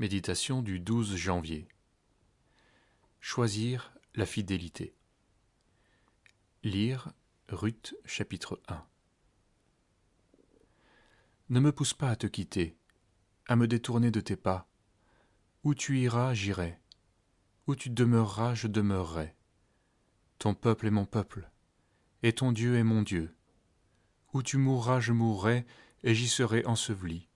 Méditation 0.00 0.60
du 0.60 0.80
12 0.80 1.14
janvier. 1.14 1.68
Choisir 3.20 3.94
la 4.16 4.26
fidélité. 4.26 4.92
Lire 6.64 7.12
Ruth 7.48 7.94
chapitre 8.04 8.60
1. 8.66 8.84
Ne 11.50 11.60
me 11.60 11.70
pousse 11.70 11.94
pas 11.94 12.08
à 12.10 12.16
te 12.16 12.26
quitter, 12.26 12.76
à 13.46 13.54
me 13.54 13.68
détourner 13.68 14.10
de 14.10 14.20
tes 14.20 14.34
pas. 14.34 14.68
Où 15.62 15.76
tu 15.76 16.00
iras, 16.00 16.34
j'irai. 16.34 16.80
Où 17.68 17.76
tu 17.76 17.88
demeureras, 17.88 18.54
je 18.54 18.66
demeurerai. 18.66 19.36
Ton 20.40 20.54
peuple 20.54 20.88
est 20.88 20.90
mon 20.90 21.06
peuple, 21.06 21.48
et 22.24 22.32
ton 22.32 22.50
Dieu 22.50 22.74
est 22.74 22.82
mon 22.82 23.02
Dieu. 23.02 23.32
Où 24.32 24.42
tu 24.42 24.56
mourras, 24.56 24.98
je 24.98 25.12
mourrai, 25.12 25.64
et 26.02 26.16
j'y 26.16 26.26
serai 26.26 26.66
enseveli 26.66 27.28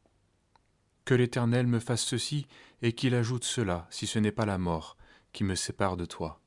que 1.09 1.15
l'Éternel 1.15 1.67
me 1.67 1.81
fasse 1.81 2.05
ceci 2.05 2.47
et 2.83 2.93
qu'il 2.93 3.15
ajoute 3.15 3.45
cela, 3.45 3.87
si 3.89 4.07
ce 4.07 4.19
n'est 4.19 4.31
pas 4.31 4.45
la 4.45 4.59
mort 4.59 4.99
qui 5.33 5.43
me 5.43 5.55
sépare 5.55 5.97
de 5.97 6.05
toi. 6.05 6.39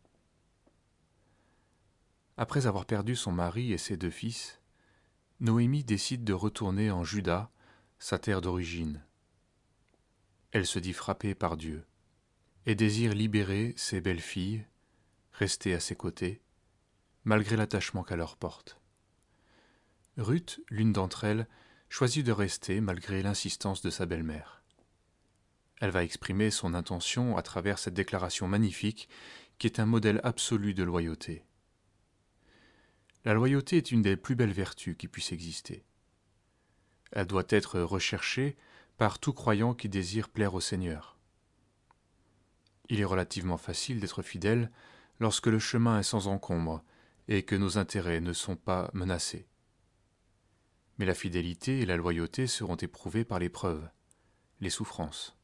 Après 2.38 2.68
avoir 2.68 2.86
perdu 2.86 3.16
son 3.16 3.32
mari 3.32 3.74
et 3.74 3.80
ses 3.80 3.98
deux 3.98 4.12
fils, 4.12 4.62
Noémie 5.40 5.84
décide 5.84 6.24
de 6.24 6.34
retourner 6.34 6.92
en 6.92 7.04
Juda, 7.04 7.50
sa 7.98 8.20
terre 8.20 8.40
d'origine. 8.40 9.04
Elle 10.52 10.68
se 10.68 10.78
dit 10.78 10.94
frappée 10.94 11.34
par 11.34 11.58
Dieu 11.58 11.84
et 12.68 12.76
désire 12.76 13.16
libérer 13.16 13.74
ses 13.78 14.00
belles 14.00 14.22
filles, 14.22 14.64
rester 15.34 15.74
à 15.74 15.80
ses 15.80 15.96
côtés, 15.96 16.40
malgré 17.24 17.58
l'attachement 17.58 18.04
qu'elle 18.04 18.20
leur 18.20 18.38
porte. 18.38 18.80
Ruth, 20.18 20.62
l'une 20.70 20.94
d'entre 20.94 21.24
elles, 21.24 21.48
choisit 21.92 22.26
de 22.26 22.32
rester 22.32 22.80
malgré 22.80 23.22
l'insistance 23.22 23.82
de 23.82 23.90
sa 23.90 24.06
belle-mère. 24.06 24.64
Elle 25.82 25.92
va 25.92 26.06
exprimer 26.06 26.50
son 26.50 26.74
intention 26.74 27.36
à 27.36 27.42
travers 27.42 27.80
cette 27.80 27.94
déclaration 27.94 28.48
magnifique 28.48 29.10
qui 29.60 29.68
est 29.68 29.78
un 29.78 29.86
modèle 29.86 30.22
absolu 30.24 30.74
de 30.74 30.84
loyauté. 30.84 31.44
La 33.26 33.34
loyauté 33.34 33.76
est 33.76 33.92
une 33.92 34.02
des 34.02 34.16
plus 34.16 34.36
belles 34.36 34.54
vertus 34.54 34.96
qui 34.98 35.10
puissent 35.10 35.34
exister. 35.34 35.84
Elle 37.12 37.28
doit 37.28 37.44
être 37.50 37.82
recherchée 37.82 38.56
par 38.98 39.20
tout 39.20 39.34
croyant 39.34 39.74
qui 39.74 39.90
désire 39.90 40.30
plaire 40.30 40.54
au 40.54 40.62
Seigneur. 40.62 41.18
Il 42.88 43.02
est 43.02 43.06
relativement 43.06 43.58
facile 43.58 44.00
d'être 44.00 44.22
fidèle 44.22 44.72
lorsque 45.20 45.48
le 45.48 45.60
chemin 45.60 46.00
est 46.00 46.04
sans 46.04 46.30
encombre 46.30 46.86
et 47.28 47.44
que 47.44 47.56
nos 47.56 47.78
intérêts 47.78 48.22
ne 48.22 48.32
sont 48.32 48.56
pas 48.56 48.90
menacés 48.94 49.51
mais 50.98 51.06
la 51.06 51.14
fidélité 51.14 51.80
et 51.80 51.86
la 51.86 51.98
loyauté 51.98 52.48
seront 52.48 52.76
éprouvées 52.76 53.26
par 53.26 53.40
l'épreuve, 53.40 53.90
les 54.60 54.70
souffrances. 54.70 55.38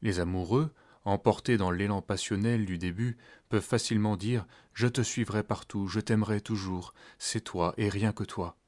Les 0.00 0.20
amoureux, 0.20 0.74
emportés 1.04 1.56
dans 1.56 1.70
l'élan 1.70 2.02
passionnel 2.02 2.64
du 2.66 2.78
début, 2.78 3.16
peuvent 3.48 3.62
facilement 3.62 4.16
dire⁇ 4.16 4.42
Je 4.72 4.88
te 4.88 5.00
suivrai 5.02 5.42
partout, 5.42 5.86
je 5.86 6.00
t'aimerai 6.00 6.40
toujours, 6.40 6.94
c'est 7.18 7.42
toi 7.42 7.74
et 7.76 7.88
rien 7.88 8.12
que 8.12 8.24
toi⁇ 8.24 8.56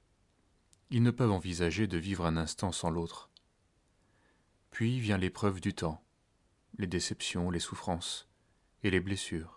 Ils 0.90 1.02
ne 1.02 1.10
peuvent 1.10 1.32
envisager 1.32 1.86
de 1.86 1.98
vivre 1.98 2.26
un 2.26 2.36
instant 2.36 2.72
sans 2.72 2.90
l'autre. 2.90 3.30
Puis 4.70 5.00
vient 5.00 5.18
l'épreuve 5.18 5.60
du 5.60 5.74
temps, 5.74 6.04
les 6.78 6.86
déceptions, 6.86 7.50
les 7.50 7.60
souffrances 7.60 8.28
et 8.82 8.90
les 8.90 9.00
blessures 9.00 9.53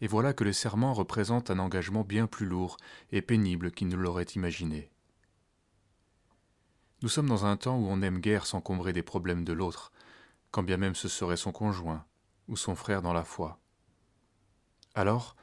et 0.00 0.06
voilà 0.06 0.32
que 0.32 0.44
le 0.44 0.52
serment 0.52 0.94
représente 0.94 1.50
un 1.50 1.58
engagement 1.58 2.04
bien 2.04 2.26
plus 2.26 2.46
lourd 2.46 2.76
et 3.12 3.22
pénible 3.22 3.70
qu'il 3.70 3.88
ne 3.88 3.96
l'aurait 3.96 4.24
imaginé. 4.24 4.90
Nous 7.02 7.08
sommes 7.08 7.28
dans 7.28 7.46
un 7.46 7.56
temps 7.56 7.78
où 7.78 7.86
on 7.86 7.98
n'aime 7.98 8.20
guère 8.20 8.46
s'encombrer 8.46 8.92
des 8.92 9.02
problèmes 9.02 9.44
de 9.44 9.52
l'autre, 9.52 9.92
quand 10.50 10.62
bien 10.62 10.76
même 10.76 10.94
ce 10.94 11.08
serait 11.08 11.36
son 11.36 11.52
conjoint 11.52 12.04
ou 12.48 12.56
son 12.56 12.74
frère 12.74 13.02
dans 13.02 13.12
la 13.12 13.24
foi. 13.24 13.58
Alors, 14.94 15.36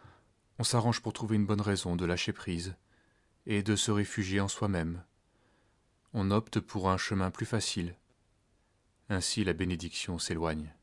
on 0.59 0.63
s'arrange 0.63 1.01
pour 1.01 1.13
trouver 1.13 1.35
une 1.35 1.45
bonne 1.45 1.61
raison 1.61 1.95
de 1.95 2.05
lâcher 2.05 2.33
prise 2.33 2.75
et 3.45 3.63
de 3.63 3.75
se 3.75 3.91
réfugier 3.91 4.39
en 4.39 4.47
soi-même. 4.47 5.03
On 6.13 6.31
opte 6.31 6.59
pour 6.59 6.89
un 6.89 6.97
chemin 6.97 7.31
plus 7.31 7.45
facile. 7.45 7.95
Ainsi 9.09 9.43
la 9.43 9.53
bénédiction 9.53 10.19
s'éloigne. 10.19 10.73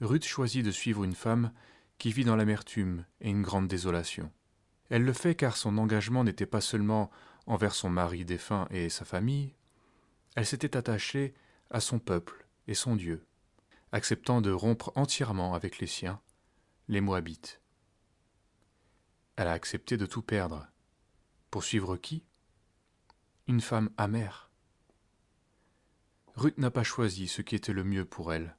Ruth 0.00 0.24
choisit 0.24 0.64
de 0.64 0.70
suivre 0.70 1.04
une 1.04 1.14
femme 1.14 1.52
qui 1.98 2.12
vit 2.12 2.24
dans 2.24 2.36
l'amertume 2.36 3.04
et 3.20 3.30
une 3.30 3.42
grande 3.42 3.68
désolation. 3.68 4.30
Elle 4.90 5.04
le 5.04 5.12
fait 5.12 5.34
car 5.34 5.56
son 5.56 5.78
engagement 5.78 6.22
n'était 6.22 6.46
pas 6.46 6.60
seulement 6.60 7.10
envers 7.46 7.74
son 7.74 7.88
mari 7.88 8.24
défunt 8.24 8.66
et 8.70 8.88
sa 8.90 9.04
famille, 9.04 9.54
elle 10.34 10.46
s'était 10.46 10.76
attachée 10.76 11.34
à 11.70 11.80
son 11.80 11.98
peuple 11.98 12.46
et 12.68 12.74
son 12.74 12.94
Dieu, 12.94 13.24
acceptant 13.92 14.42
de 14.42 14.50
rompre 14.50 14.92
entièrement 14.96 15.54
avec 15.54 15.78
les 15.78 15.86
siens, 15.86 16.20
les 16.88 17.00
Moabites. 17.00 17.62
Elle 19.36 19.48
a 19.48 19.52
accepté 19.52 19.96
de 19.96 20.06
tout 20.06 20.22
perdre. 20.22 20.66
Pour 21.50 21.64
suivre 21.64 21.96
qui? 21.96 22.22
Une 23.46 23.60
femme 23.60 23.90
amère. 23.96 24.50
Ruth 26.34 26.58
n'a 26.58 26.70
pas 26.70 26.82
choisi 26.82 27.28
ce 27.28 27.40
qui 27.40 27.54
était 27.54 27.72
le 27.72 27.84
mieux 27.84 28.04
pour 28.04 28.32
elle 28.32 28.56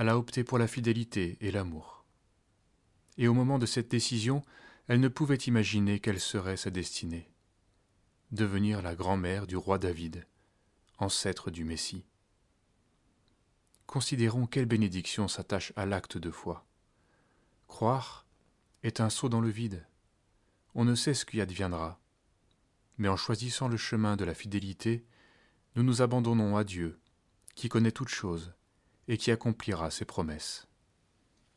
elle 0.00 0.08
a 0.08 0.16
opté 0.16 0.44
pour 0.44 0.56
la 0.56 0.66
fidélité 0.66 1.36
et 1.42 1.50
l'amour. 1.50 2.06
Et 3.18 3.28
au 3.28 3.34
moment 3.34 3.58
de 3.58 3.66
cette 3.66 3.90
décision, 3.90 4.42
elle 4.88 4.98
ne 4.98 5.08
pouvait 5.08 5.36
imaginer 5.36 6.00
quelle 6.00 6.20
serait 6.20 6.56
sa 6.56 6.70
destinée. 6.70 7.30
Devenir 8.32 8.80
la 8.80 8.94
grand-mère 8.94 9.46
du 9.46 9.58
roi 9.58 9.78
David, 9.78 10.26
ancêtre 10.96 11.50
du 11.50 11.64
Messie. 11.64 12.06
Considérons 13.86 14.46
quelle 14.46 14.64
bénédiction 14.64 15.28
s'attache 15.28 15.74
à 15.76 15.84
l'acte 15.84 16.16
de 16.16 16.30
foi. 16.30 16.66
Croire 17.68 18.24
est 18.82 19.02
un 19.02 19.10
saut 19.10 19.28
dans 19.28 19.42
le 19.42 19.50
vide. 19.50 19.86
On 20.74 20.86
ne 20.86 20.94
sait 20.94 21.12
ce 21.12 21.26
qui 21.26 21.42
adviendra. 21.42 22.00
Mais 22.96 23.08
en 23.08 23.18
choisissant 23.18 23.68
le 23.68 23.76
chemin 23.76 24.16
de 24.16 24.24
la 24.24 24.32
fidélité, 24.32 25.04
nous 25.76 25.82
nous 25.82 26.00
abandonnons 26.00 26.56
à 26.56 26.64
Dieu, 26.64 26.98
qui 27.54 27.68
connaît 27.68 27.92
toutes 27.92 28.08
choses, 28.08 28.54
et 29.10 29.16
qui 29.16 29.32
accomplira 29.32 29.90
ses 29.90 30.04
promesses. 30.04 30.68